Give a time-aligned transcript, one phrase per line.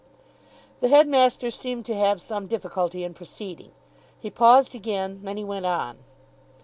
[0.79, 3.69] The headmaster seemed to have some difficulty in proceeding.
[4.19, 5.19] He paused again.
[5.21, 5.99] Then he went on.